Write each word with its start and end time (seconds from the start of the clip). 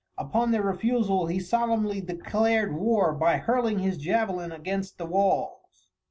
Upon 0.17 0.49
their 0.49 0.63
refusal 0.63 1.27
he 1.27 1.39
solemnly 1.39 2.01
declared 2.01 2.75
war 2.75 3.13
by 3.13 3.37
hurling 3.37 3.77
his 3.77 3.99
javelin 3.99 4.51
against 4.51 4.97
the 4.97 5.05
walls. 5.05 5.89